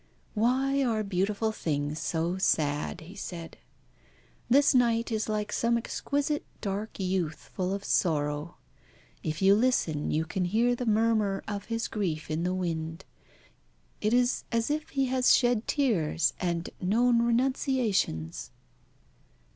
"Why 0.33 0.83
are 0.83 1.03
beautiful 1.03 1.51
things 1.51 1.99
so 1.99 2.39
sad?" 2.39 3.01
he 3.01 3.13
said. 3.13 3.57
"This 4.49 4.73
night 4.73 5.11
is 5.11 5.29
like 5.29 5.51
some 5.51 5.77
exquisite 5.77 6.43
dark 6.59 6.99
youth 6.99 7.51
full 7.53 7.71
of 7.71 7.83
sorrow. 7.85 8.57
If 9.21 9.43
you 9.43 9.53
listen, 9.53 10.09
you 10.09 10.25
can 10.25 10.45
hear 10.45 10.73
the 10.75 10.87
murmur 10.87 11.43
of 11.47 11.65
his 11.65 11.87
grief 11.87 12.31
in 12.31 12.41
the 12.41 12.55
wind. 12.55 13.05
It 14.01 14.11
is 14.11 14.43
as 14.51 14.71
if 14.71 14.89
he 14.89 15.05
had 15.05 15.23
shed 15.25 15.67
tears, 15.67 16.33
and 16.39 16.71
known 16.81 17.21
renunciations." 17.21 18.49